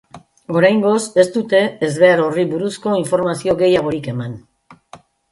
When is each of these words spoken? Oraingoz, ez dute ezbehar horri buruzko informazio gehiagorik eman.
Oraingoz, 0.59 1.01
ez 1.23 1.25
dute 1.33 1.59
ezbehar 1.87 2.23
horri 2.23 2.45
buruzko 2.53 2.93
informazio 3.01 3.55
gehiagorik 3.59 4.09
eman. 4.15 4.33